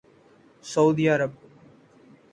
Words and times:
سعودی 0.61 1.07
عرب 1.07 1.33